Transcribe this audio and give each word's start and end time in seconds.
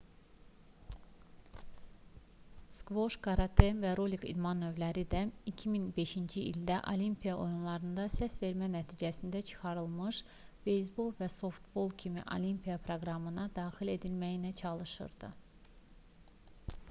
skvoş 2.75 3.15
karate 3.25 3.65
və 3.81 3.89
rolik 3.99 4.23
idman 4.29 4.63
növləri 4.65 5.03
də 5.11 5.19
2005-ci 5.51 6.45
ildə 6.53 6.77
olimpiya 6.93 7.35
oyunlarından 7.43 8.09
səsvermə 8.15 8.69
nəticəsində 8.77 9.43
çıxarılmış 9.51 10.21
beyzbol 10.69 11.13
və 11.21 11.29
softbol 11.35 11.93
kimi 12.05 12.23
olimpiya 12.37 12.79
proqramına 12.89 13.45
daxil 13.59 13.93
edilməyə 13.97 14.51
çalışırdı 14.63 15.31